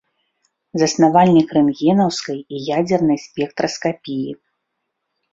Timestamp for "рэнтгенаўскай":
1.57-2.39